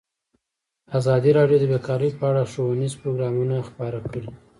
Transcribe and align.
ازادي 0.99 1.31
راډیو 1.39 1.57
د 1.61 1.65
بیکاري 1.71 2.09
په 2.19 2.23
اړه 2.31 2.43
ښوونیز 2.51 2.93
پروګرامونه 3.01 3.55
خپاره 3.69 3.99
کړي. 4.09 4.29